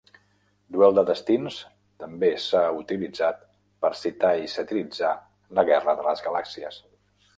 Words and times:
"Duel 0.75 0.95
de 0.99 1.03
destins" 1.09 1.57
també 2.05 2.31
s'ha 2.45 2.63
utilitzat 2.79 3.45
per 3.85 3.93
citar 4.01 4.33
i 4.45 4.49
satiritzar 4.57 5.15
"La 5.61 5.67
guerra 5.73 5.97
de 6.01 6.09
les 6.13 6.25
galàxies". 6.31 6.81